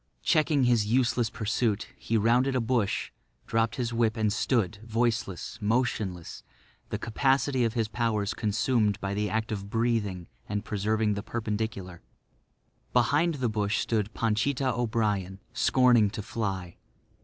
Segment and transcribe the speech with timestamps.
[0.23, 3.11] Checking his useless pursuit, he rounded a bush,
[3.45, 6.41] dropped his whip and stood, voiceless, motionless,
[6.89, 12.01] the capacity of his powers consumed by the act of breathing and preserving the perpendicular.
[12.93, 16.77] Behind the bush stood Panchita O'Brien, scorning to fly.